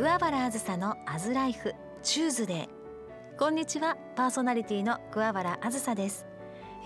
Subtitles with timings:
[0.00, 2.68] 桑原あずさのアズライフチューズデー。
[3.38, 6.24] こんにちはパーソナリティの桑原あずさです。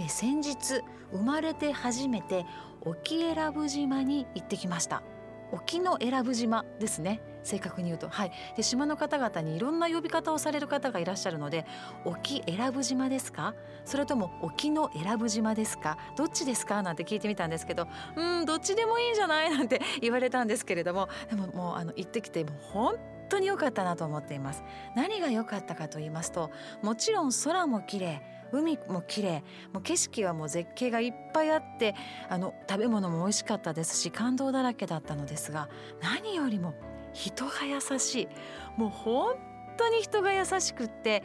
[0.00, 2.44] え先日生まれて初めて
[2.80, 5.04] 沖永良部島に行ってきました。
[5.52, 7.20] 沖永良部島ですね。
[7.44, 8.08] 正確に言うと。
[8.08, 8.32] はい。
[8.56, 11.66] で島の方々にいろんな呼び方をされる方がいらっしゃるので
[12.06, 13.54] 沖永良部島ですか？
[13.84, 15.98] それとも沖永良部島ですか？
[16.16, 16.82] どっちですか？
[16.82, 19.50] なんて聞いてみたんですけどうんどっちでもいいんじゃない？
[19.50, 22.94] なんて言われたんですけれどもでももうあの行ってきてもう本
[23.28, 24.62] 当に良かったなと思っています。
[24.94, 26.50] 何が良かったかと言いますと
[26.82, 29.42] もちろん空も綺麗海も綺麗
[29.72, 31.94] もう景色はもう絶景がいっぱいあって
[32.28, 35.68] あの食べ物も美味しかったですし感動だらけだったのですが
[36.00, 36.74] 何よりも
[37.12, 38.28] 人が優しい。
[38.76, 39.36] もう本
[39.76, 41.22] 当に人が優しくって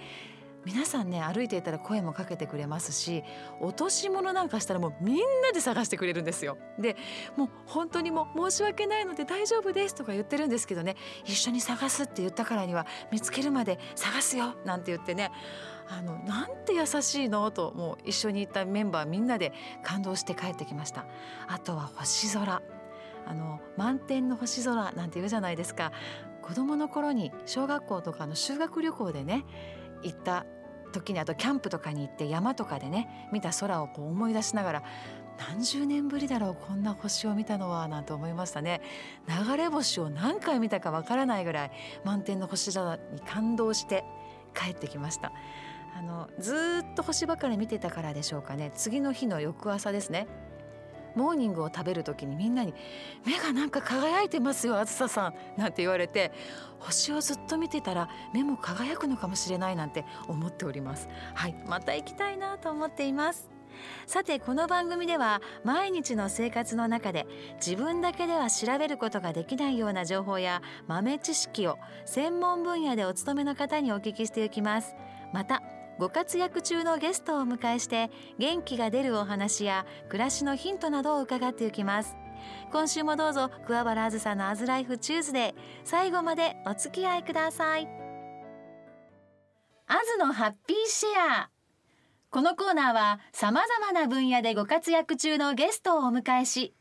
[0.69, 3.23] 皆さんね歩いていたら声もかけてくれますし
[3.59, 6.59] 落とし物なんかしたらもうみんなで探してくれるんですよ。
[6.77, 6.95] で
[7.35, 15.31] もう本当にもう申し訳ないので大丈夫ですとか言ってるんですけどね一緒に探すって言ったからには見つけるまで探すよなんて言ってね
[15.87, 17.49] あのなんて優しいの？
[17.49, 21.07] ともう一緒に行ったメンバーみんなで感動して帰ってきました。
[21.47, 22.61] あとは星空
[23.25, 25.91] あの満天の星空なんて言うじゃないですか
[26.43, 29.45] 子供の頃に小学校とかの修学旅行でね
[30.03, 30.45] 行った
[30.91, 34.83] 時にあとキャンプとかに行って山とかでね見た空をこう思い出しながら
[35.49, 38.81] 何十年ぶりだろうこんな星を見たのはなんて思いましたね。
[39.27, 41.71] 流れ星を何回見たかわからないぐらい
[42.03, 44.03] 満天の星空に感動して
[44.53, 45.31] 帰ってきました。
[45.97, 48.71] あのずっと星ばかり見てたからでしょうかね。
[48.75, 50.27] 次の日の翌朝ですね。
[51.15, 52.73] モーニングを食べる時にみんなに
[53.25, 56.31] 「目がなんか輝いてますよあずささん」なんて言われて
[56.79, 61.09] 星をずっと見てたら目も輝くのかもしれないなんて思っております。
[61.33, 63.49] はいまた行きたいなと思っています。
[64.07, 67.27] さてこの番組では毎日の生活の中で
[67.65, 74.95] 自分だけでは調べることができないような情報や豆知識を専門分野でお勤めの方にお聞きしていきます。
[75.31, 75.61] また
[75.99, 82.15] ご活躍中のゲストをお迎えして元気が出るお話や暮らしのヒントなどを伺っていきます。
[82.71, 87.89] 今週もどうぞ桑原あずさのアズライフチューズデー最後までお付き合いください。
[89.87, 91.09] アズのハッピーシェ
[91.43, 91.49] ア。
[92.29, 96.73] このコーナーは様々な分野でご活躍中のゲストをお迎えし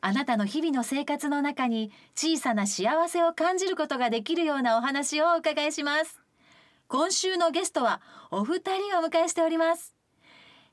[0.00, 6.27] あなたの日々の生活の中に小さな幸せを感じることができるようなお話をお伺いします。
[6.90, 8.00] 今週のゲストは
[8.30, 9.94] お二人をお迎えしております。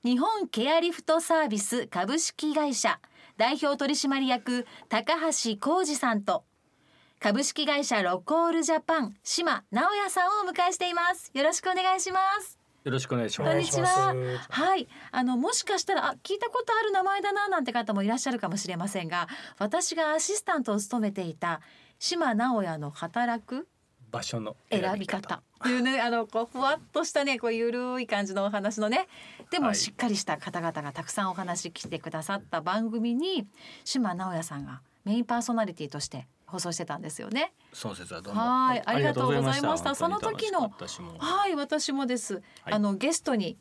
[0.01, 3.01] 日本ケアリフトサービス株式会社
[3.35, 6.45] 代表取締役高橋浩二さんと
[7.19, 11.31] 株式会社ロコールジャパン島直也さんをお迎えしています。
[11.33, 12.57] よろしくお願いします。
[12.85, 13.51] よろしくお願いします。
[13.51, 14.15] こんにちは。
[14.51, 19.27] はい、あのもしかしたらあ聞いたことある名前だななんて方もいらっしゃるかもしれませんが、
[19.57, 21.59] 私がアシスタントを務めていた
[21.99, 23.67] 島直也の働く
[24.15, 25.35] 場所の選び方。
[25.35, 29.07] っていうねあのこうふわっとしたねこうゆるい感じのお話のね
[29.51, 33.45] でもしっかりした方々がたくさんお話来てくださった番組に
[33.83, 37.51] 島直也さんがメインパーソナリティとして放送してたんですよね。
[37.73, 39.95] その説はどうもはいありがとうございました。
[39.95, 40.71] その時の
[41.17, 42.35] はい私もです。
[42.35, 42.73] はい。
[42.73, 43.57] あのゲストに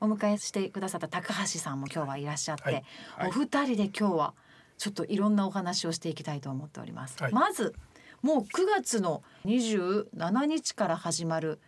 [0.00, 2.84] お迎えしてくださった高橋さんも今日はいらっしゃって、はい。
[3.16, 3.28] はい。
[3.28, 4.34] お二人で今日は
[4.76, 7.22] ちょっといろんなお話をしていきたいと思っております。
[7.22, 7.32] はい。
[7.32, 7.74] まず
[8.22, 11.60] もう9月の27日から始まる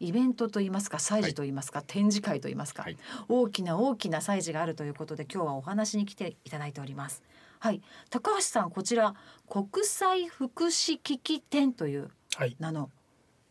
[0.00, 2.96] イベントといいますか祭事といいますか、展示会といいますか、はい
[3.28, 7.22] 大きな大きな祭事があるということで今日はお話に来ていただいております。
[7.58, 7.80] はい、
[8.10, 9.14] 高橋さんこちら
[9.48, 12.90] 国際福祉機器展というはい、名の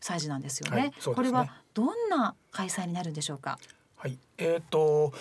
[0.00, 0.76] 祭事なんですよね。
[0.76, 3.58] はいねこれはどんな開催になるんでしょうか？
[3.96, 5.12] はい、えっ、と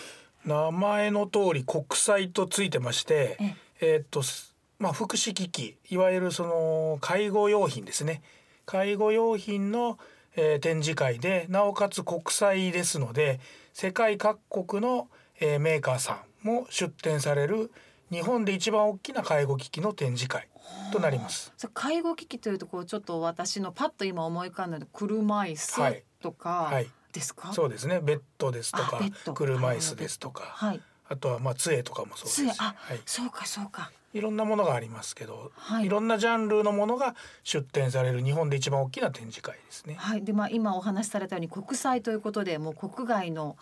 [0.46, 3.38] 名前の通り国際とついてまして
[3.82, 8.22] え、えっ、とすまあ福祉機器いわゆるその介護用品ですね。
[8.66, 9.98] 介護用品の、
[10.36, 13.40] えー展示会でなおかつ国際ですので
[13.74, 15.08] 世界各国の、
[15.40, 17.72] えーメーカーさんも出展される
[18.12, 20.48] 日本で一番大きな介護機器の展示会
[20.92, 21.54] となります。
[21.74, 27.54] 介護機器というとこうちょっと私のパッと今思い浮かんだ車椅子はいとかはいですか？
[27.54, 28.00] そうですね。
[28.02, 29.00] ベッドですとか
[29.34, 30.82] 車椅子ですとか、はい。
[31.08, 33.92] あとはまあ杖とかもそうですあ、はい、そうかそうか。
[34.16, 39.96] いろんなものがありますけど、はいい、ろんなジャンルのものが出展される日本で一番大きな展示会ですね。
[39.96, 40.24] はい。
[40.24, 43.58] でまあ今お話しされたように国際ということでもう国外の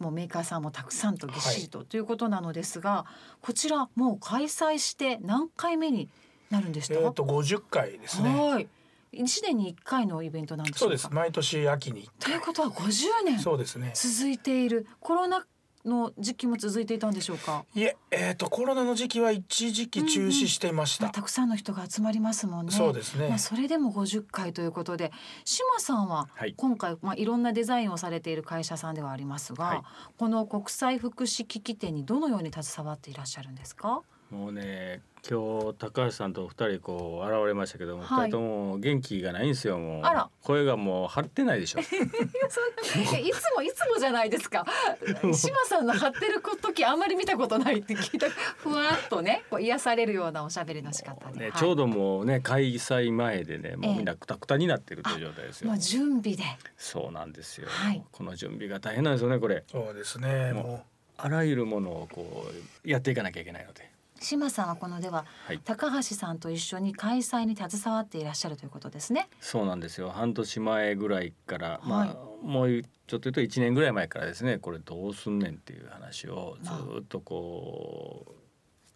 [0.00, 3.06] もうメーカーさんもたくさんとぎっしりと、ということなのですが、
[3.40, 6.08] こちらもう開催して何回目に
[6.50, 6.94] なるんでした？
[6.94, 7.00] か。
[7.00, 8.28] えっ、と50回ですね。
[8.30, 8.68] はい。
[9.12, 10.78] 一年に一回のイベントなんでし。
[10.78, 11.08] そううです。
[11.12, 12.10] 毎年秋に。
[12.18, 13.92] ということは50年そうですね。
[13.94, 15.46] 続いているコロナ
[15.84, 17.64] の時期も続いていたんでしょうか？
[17.74, 21.04] いえ、えー、とコロナの時期は一時期中止していました。
[21.04, 22.72] まあ、たくさんの人が集まりますもんね。
[22.72, 25.12] そうですねまあ、それでも50回ということで
[25.44, 29.82] 島さんははい今回、まあ、いろんなデザインをされている会社さんではありますが、はい
[30.18, 34.02] この国際福祉機器店にどのように携わっていらっしゃるんですか？
[34.30, 38.26] もうね今日高橋さんとお二人こう現れましたけども、はい。
[38.26, 40.02] 二人とも元気がないんですよもう。
[40.02, 40.28] あら。
[40.42, 41.78] 声がもう張ってないでしょ。
[41.78, 44.66] い やそんないやいつもいつもじゃないですか。
[45.32, 48.28] 島さんの張ってる時あんまり見たことないって聞いた。
[48.30, 51.58] ふわっとねこう癒されるようなおしゃべりの仕方で、ね、はい。
[51.58, 53.88] ちょうどもうね開催前でねもえ。
[53.90, 56.42] えうみんなくたくたになってるという状態ですよ、まあ、準備で。
[56.76, 58.02] そうなんですよ、はい。
[58.10, 59.62] この準備が大変なんですよねこれ。
[59.70, 60.52] そうですね。
[60.52, 60.86] もうも
[61.16, 62.50] あらゆるものをこ
[62.84, 63.91] うやっていかなきゃいけないので
[64.22, 65.60] 島さんはこのでははい。
[65.64, 69.28] 高橋さんと一緒に開催に携わっていらっしゃるということですね。
[69.40, 70.10] そうなんですよ。
[70.10, 72.08] 半年前ぐらいから、まはい。
[72.10, 76.70] あもうちょっと言うと1年ぐらい前からですねこれどうすんねんっていう話をず
[77.00, 78.41] っとこう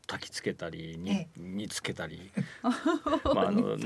[0.07, 0.99] 焚きつけたり
[1.37, 2.31] につけたり。
[3.25, 3.77] まああの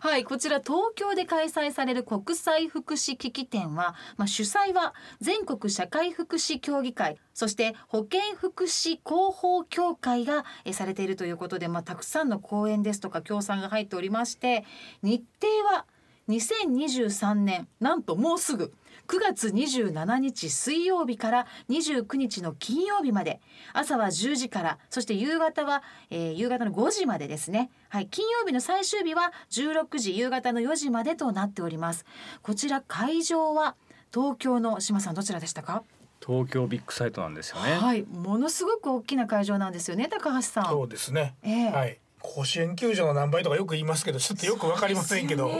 [0.00, 14.64] はいこちら東京で開催される国際福祉機器展は、まあ、主催は全国社会福祉協議会そして保健福祉広報協会がえされているということで、まあ、たくさんの講演ですとか協賛が入っておりまして
[15.02, 15.86] 日程は
[16.28, 18.72] 2023年なんともうすぐ
[19.08, 23.40] 9月27日水曜日から29日の金曜日まで
[23.72, 32.04] 朝は10時からそして夕方は、えー夕方の5時までですねはい金曜日の最終日は16時夕方の4時までとなっております
[32.42, 33.76] こちら会場は
[34.12, 35.82] 東京の島さんどちらでしたか、
[36.24, 37.72] 東京ビッグサイトなんですよね。
[37.72, 41.34] はいものすごく大きな会場なんですよね高橋さんうそうですね。
[41.42, 41.98] ええはい。
[42.22, 45.50] 甲子園球場の何倍とかよく言いますけど、ちょっとよくわかりませんけど、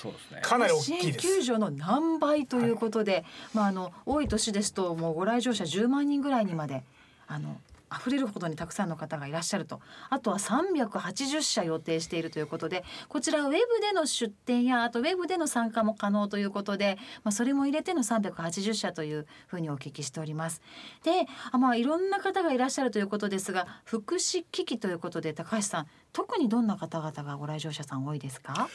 [0.00, 0.42] そうですよね。
[0.42, 1.18] かなり大きいです。
[1.18, 3.24] 球場の何倍ということで、
[3.54, 6.84] まああの多い年ですともうご来場者10万人ぐらいにまで
[7.26, 7.60] あの
[8.00, 9.80] 溢れるほどにたくさんの方がいらっしゃると。
[10.10, 20.60] あとは380社予定しているということでこちらウェブでの出展やあとウェブでの参加も可能ということで、まあ、それも入れての380社というふうにお聞きしております。
[21.04, 28.68] であまあいろんな方がいらっしゃるということですが福祉機器ということで高橋さん特にどんな方々がご来場者さん多いですか？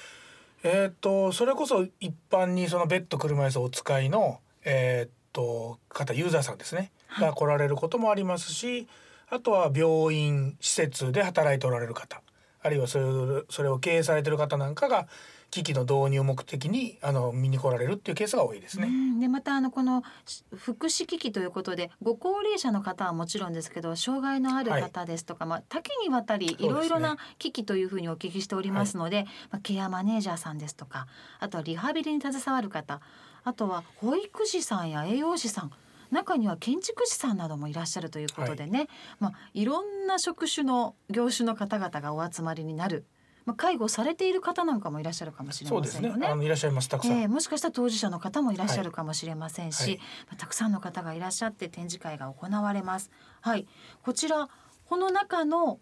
[0.63, 8.87] えーっとそれこそ一般にそのベッド車椅子をお使いのえーっと方ユーザーさんですね、が来られることもありますし
[9.29, 12.21] あとは病院施設で働いておられる方。
[12.61, 13.05] あるいはそれ
[13.49, 15.07] それを経営されてる方なんかが
[15.49, 18.87] 機器の導入を目的にあの見に来られるっていうケースが多いですね。
[18.87, 19.19] うん。
[19.19, 31.07] でまたあのこのし福祉機器ということでご高齢者の方はもちろんですけど障害のある方ですとか、まあ、多岐にわたりいろいろな機器というふうにお聞きしておりますので、まあ、ケアマネージャーさんですとか
[31.39, 32.99] あとはリハビリに携わる方
[33.43, 35.71] あとは保育士さんや栄養士さん
[36.11, 38.87] 中には建築士さんなどもいらっしゃるということでね、
[39.19, 43.05] まあ、いろんな職種の業種の方々がお集まりになる、
[43.45, 46.27] まあ、介護されている方なんかもいらっしゃるかもしれませんよね。
[46.27, 46.89] あのいらっしゃいます。
[46.89, 47.17] たくさん。
[47.17, 49.89] えーもしかしたら当事者の方もいらっしゃるかもしれませんし、はい。
[49.89, 49.99] はい。
[49.99, 53.11] まあたくさんの方がいらっしゃって展示会が行われます。
[53.41, 53.67] はい、
[54.03, 54.49] こちら
[54.85, 55.79] この中の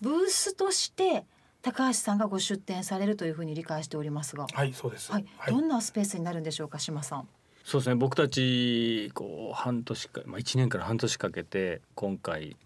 [0.00, 1.24] ブースとして
[1.62, 5.10] 高橋さんがご出展されるというふうに理解しておりますが、はいそうです。
[5.10, 7.28] はい、どんなスペースになるんでしょうか、島さん。
[7.66, 12.56] そうですね僕たちこう半年か、まあ、1年から半年かけて今回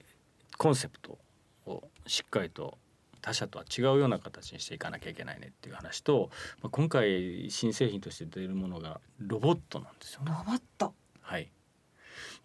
[0.58, 1.16] コンセプト
[1.64, 2.76] をしっかりと
[3.22, 6.28] 他社とは違うような形にしていかなきゃいけないねっていう話と、
[6.60, 10.44] まあ、今回新製品として出るものがロボットなんですよねロ。
[10.44, 10.92] ボット。
[11.22, 11.50] はい、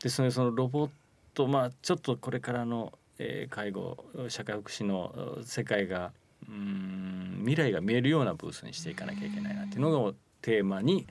[0.02, 0.90] ですのでそのロボッ
[1.34, 3.98] トまあちょっとこれからの、えー介護
[4.30, 6.14] 社会福祉のえー世界が
[6.48, 11.06] うーん未来が見えるようなブースにしていかなきゃいけないなっていうのがテーマに、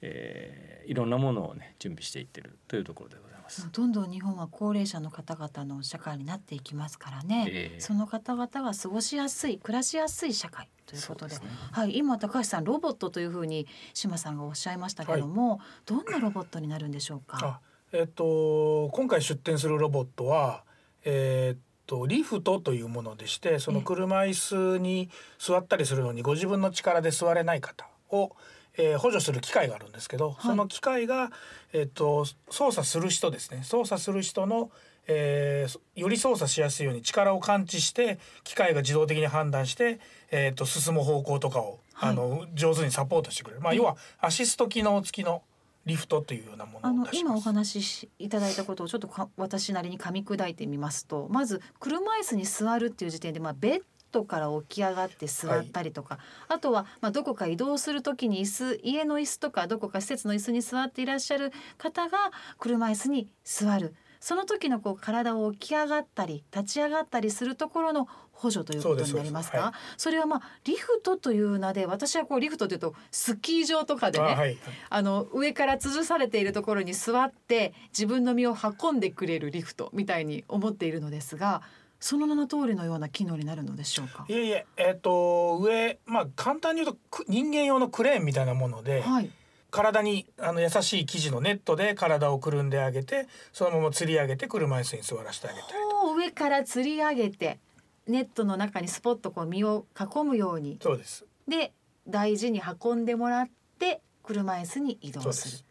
[0.00, 3.70] えーいろんなものをね準備していってるというところでございます。
[3.70, 7.80] どんどん日本は高齢者の方々の社会になっていきますからね、ええ。
[7.80, 11.34] その方々が過ごしやすい暮らしやすい社会ということで。
[11.34, 11.42] ね。
[11.72, 17.38] はい、今高橋さんロボットというふうに島さんがおっしゃいましたけども、どんなロボットになるんでしょうか？
[17.42, 17.60] あ
[17.92, 20.64] えっと今回出展するロボットは
[21.04, 28.34] えっとリフトというものでしてその車椅子に座ったりするのにご自分の力で座れない方を、
[28.78, 31.30] えー補助する機械があるんですけど、その機械が、
[31.72, 33.62] えっと操作する人ですね。
[33.64, 34.70] 操作する人の、
[35.06, 42.10] えーより操作しやすいように力を感知して機械が自動的に判断して、えっと進む方向とかを、はい。
[42.10, 45.42] あの上手にサポートしてくれる、まあ、要はアシスト機能付きの
[45.84, 47.32] リフトというようなもあののを出します。
[47.32, 62.18] 今お話ししいただいたことをちょっとか私なりに噛み砕いてみますとまず車椅子に座るっていう時点で、まあ、ベットから起き上がって座ったりとか、あとはまあどこか移動する時に椅子家の椅子とかどこか施設の椅子に座っていらっしゃる方が
[62.58, 69.72] 車椅子に座るその時のこう体を起き上がったり立ち上がったりするところの補助ということになりますか？
[69.96, 74.56] そ,、れはまあリフトという名で私はこうリフトというとスキー場とかでねあ、はい、
[74.90, 81.62] あの上から吊るされているところに座って自分の身を運んでくれるリフトみたいに思っているのですが。
[82.00, 84.24] その名の通りのような機能になるのでしょうか？
[84.28, 89.30] いえいえ、えっ、ー、と上まあ簡単に言うと人間用のクレーンみたいなもので、はい、
[89.70, 95.72] 体にあの優しい生地のネットで体をくるんであげてそのまま吊り上げて車椅子に座らせてあげたり
[96.16, 97.58] 上から吊り上げて
[98.06, 100.78] ネットの中にスポッとこう身を囲むように。
[100.80, 101.26] そうです。
[101.46, 101.72] で
[102.06, 105.64] 大事に運んでもらって車椅子に移動する。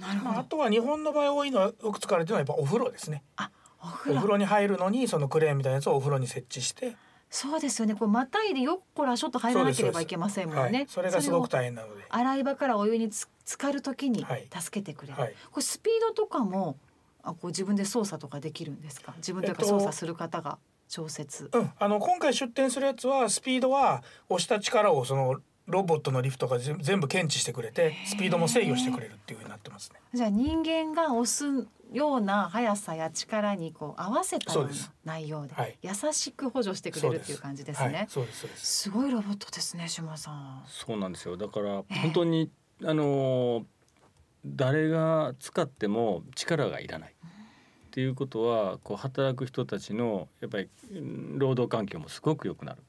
[0.00, 3.22] なるほど、まあ、あとは日本の場合多いのはよく使われてるのはやっぱお風呂ですね。
[3.36, 3.50] あ
[3.84, 6.96] お風呂に入るのにそのクレーンみたいなやつをお風呂に設置して
[7.30, 7.96] そうですよね。
[7.96, 10.86] こうまたいでよっこらしょっと入らなければいけませんもんね。
[10.88, 12.04] それがすごく大変なので。
[12.08, 14.24] 洗い場からお湯につ浸かるときに
[14.56, 15.20] 助けてくれる。
[15.20, 16.76] はい、これスピードとかも
[17.24, 19.14] あこう自分で操作とかできるんですか？
[19.16, 21.50] 自分で操作する方が調節。
[21.52, 29.98] うん、あの今回出展するやつはスピードは押した力をそのロボットのリフトが全部検知してくれてスピードも制御してくれるっていうふうになってますね。
[30.12, 34.70] じゃあ人間が押すような速さや力にこう合わせたような
[35.04, 38.06] 内容で優しく補助してくれるっていう感じですね。
[38.10, 38.66] そうですそうです。
[38.82, 40.64] すごいロボットですね島さん。
[40.66, 41.36] そうなんですよ。
[41.36, 42.50] だから本当に、
[42.84, 43.64] あの
[44.44, 47.14] 誰が使っても力がいらない。
[47.14, 50.68] っていうことはこう働く人たちのやっぱり
[51.36, 52.82] 労働環境もすごく良くなる。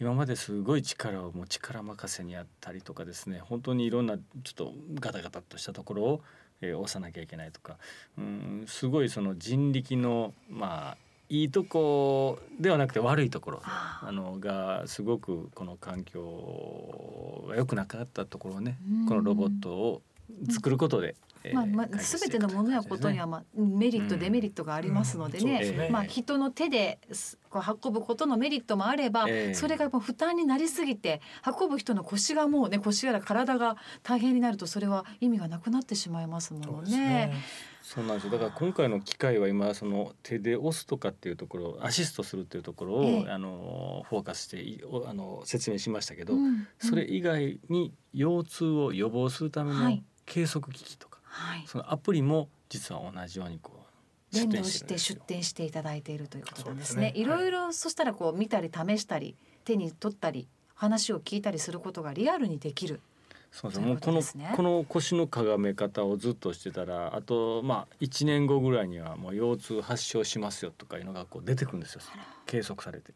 [0.00, 6.20] 今まですごい力をもう力任せにやったりとかですね本当にいろんなちょっとガタガタとしたところを、
[6.60, 7.76] えー、押さなきゃいけないとか。
[8.18, 10.96] うんすごいその人力のまあ
[11.28, 13.62] いいとこではなくて悪いところ。
[13.64, 20.02] あのがすごくこの環境が良くなかったところをねこのロボットを
[20.50, 21.16] 作ることで
[21.52, 25.88] まあ、まあ、すべてのものやことには、まあ、メリット、デメリットがありますのでね。
[25.90, 26.98] まあ、人の手で、
[27.50, 37.32] こう運ぶことのメリットもあれば、それがもう負担になりすぎて、運ぶ人の腰がもうね、腰やら体が大変になると、それは意味がなくなってしまいますものね。
[37.84, 38.32] そうなんですよ。
[38.32, 46.44] だから今回の機械は今その手で押すとかっていうところアシストするっていうところを、あのフォーカスしてあの説明しましたけど、うん。
[46.44, 53.72] うん、それ以外に腰痛を予防するための計測機器とか、はい、そのアプリも実は同じようにこ
[54.32, 57.12] う連動して出展していただいているということなんですね。
[57.12, 57.20] すね。
[57.20, 57.24] い。
[57.24, 63.00] ろいろ、そしたらこう見たり試したり手に取ったり話を聞いたりすることがリアルにできる。
[63.50, 64.20] そうですもうこの
[64.56, 72.00] この腰のかがめ方をずっとしてたらあとまあ1年後ぐらいにはもう腰痛発症しますよとかいうのがこう出てくるんですよ。
[72.46, 73.12] 計測されて。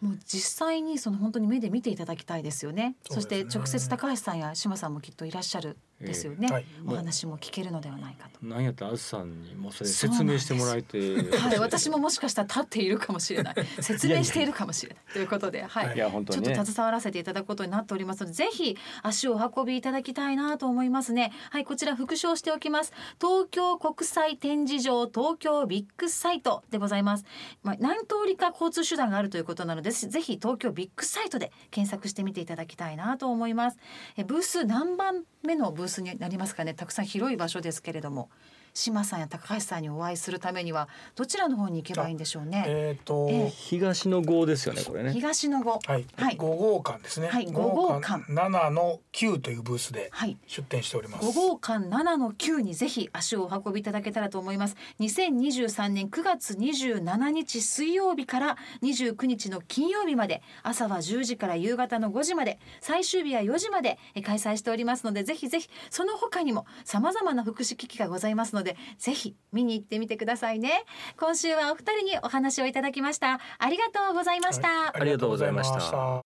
[0.00, 2.94] もう実際にその本当に目で見ていただきたいですよね。
[3.08, 8.44] そ、ね、して直接高橋さんや島さんもきっといらっしゃるですよね、えーはい、お話も聞けるのではないかと。
[8.46, 10.98] なんやったらあずさんにもそれ説明してもらえて、
[11.36, 15.12] はい、私ももしかしたら立っているかもしれない、 説明しているかもしれない。
[15.12, 21.32] ということで、はい、いや本当に、ね、ちょっと携わらせていただくことになっておりますので、ぜひ足を運びいただきたいなと思いますね。
[21.50, 22.92] はい、こちら復唱しておきます。
[23.20, 27.24] 東京国際展示場東京ビッグサイトでございます。
[27.62, 33.78] まあ何通りか交通手段があるということなので、ぜひ東京ビッグサイトで検索してみていただきたいなと思います。
[34.16, 36.74] えブース何番目のブースになりますかね。
[36.74, 38.30] たくさん広い場所ですけれども。
[38.74, 42.64] 島さんや高橋さんにお会いするためにはどちらの方に行けばいいんでしょうね？
[42.66, 45.12] えっ、ー、と、えー、東の号ですよねこれね。
[45.12, 45.80] 東の号。
[45.86, 46.06] はい。
[46.16, 46.36] はい。
[46.36, 47.28] 五号館ですね。
[47.28, 47.46] はい。
[47.46, 50.10] 五号館七の九というブースで
[50.46, 51.26] 出展しております。
[51.26, 54.76] 五、号館七の九にぜひ足をお運びいただけたらと思います。
[55.00, 68.76] 2023年9月27日水曜日から29日の金曜日まで朝は10時から夕方の5時まで最終日は4時まで開催しておりますのでぜひぜひその他にもさまざまな福祉機器がございますのでぜ
[69.14, 70.84] ひ見に行ってみてくださいね。
[71.18, 73.40] 今週はお二人にお話をいただきました。
[73.58, 76.24] ありがとうございました、はい、ありがとうございました。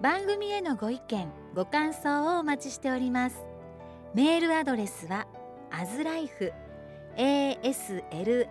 [0.00, 3.36] 番組へのご意見ご感想をお待ちしております。
[4.14, 5.26] メールアドレスは
[5.70, 6.52] アズライフ
[7.16, 8.48] aslife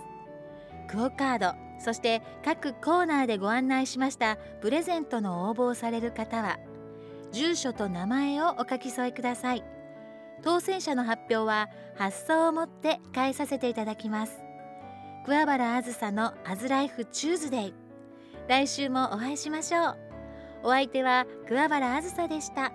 [0.91, 6.59] クオカードそして各コーナーでご案内しましたプレゼントの応募をされる方は
[7.33, 9.65] 住所と名前をお書き添えください。
[10.43, 14.41] 当選者の発表は発送をもって返させていただきます。
[15.25, 17.75] 桑原あずさのアズライフチューズデイ。
[18.49, 19.97] 来週もお会いしましょう。
[20.65, 22.73] お相手は桑原あずさでした。